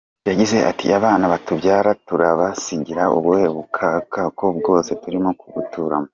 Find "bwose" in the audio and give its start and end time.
4.57-4.89